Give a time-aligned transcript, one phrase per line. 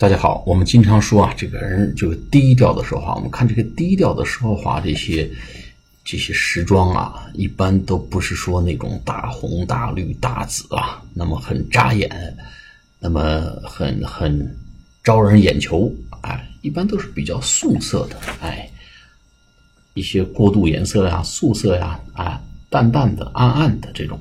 [0.00, 3.16] 大家好，我们经常说啊，这个人就低调的说话。
[3.16, 5.28] 我们看这个低调的说话，这些
[6.04, 12.08] 这些时装啊，一般都不是说那种大红大绿大紫啊，那么很扎眼，
[13.00, 14.56] 那么很很
[15.02, 18.70] 招人眼球，哎，一般都是比较素色的，哎，
[19.94, 22.40] 一些过渡颜色呀、素色呀，啊，
[22.70, 24.16] 淡淡的、暗暗的这种，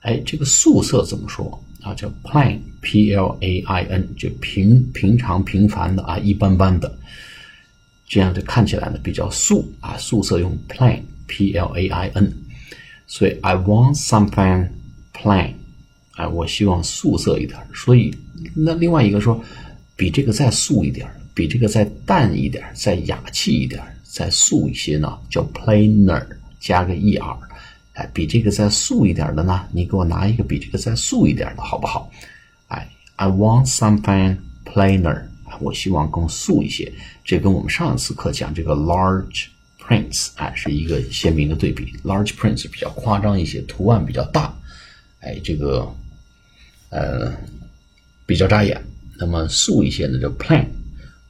[0.00, 1.58] 哎，这个素色怎么说？
[1.82, 6.98] 啊，叫 plain，p l a i n，就平平常平凡的啊，一般般的，
[8.06, 12.32] 这样就看起来呢比较素啊，素色用 plain，p l a i n，
[13.06, 14.68] 所以 I want something
[15.14, 15.54] plain，
[16.16, 17.58] 哎，我希望素色一点。
[17.72, 18.12] 所以
[18.56, 19.42] 那另外一个说，
[19.96, 26.26] 比这个再素一点，比这个再淡一点，再雅气一点，再素一些呢，叫 plainer，
[26.58, 27.38] 加个 e r。
[27.98, 29.66] 哎，比这个再素一点的呢？
[29.72, 32.08] 你给我拿一个比这个再素一点的好不好？
[32.68, 35.24] 哎，I want something plainer。
[35.60, 36.92] 我希望更素一些。
[37.24, 39.46] 这跟我们上一次课讲这个 large
[39.80, 41.92] prints，哎，是一个鲜明的对比。
[42.04, 44.54] large prints 比较夸张一些，图案比较大，
[45.18, 45.92] 哎，这个
[46.90, 47.34] 呃
[48.26, 48.80] 比较扎眼。
[49.18, 50.66] 那么素一些呢，就 plain。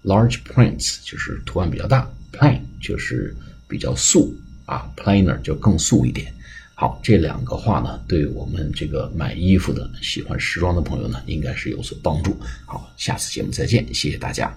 [0.04, 3.34] large prints 就是图案比较大，plain 就是
[3.66, 4.36] 比较素
[4.68, 6.30] 啊，plainer 就更素一点。
[6.74, 12.36] 好，这两个话呢，对我们这个买衣服的、喜欢时装的朋友呢，应该是有所帮助。
[12.66, 14.54] 好，下次节目再见，谢谢大家。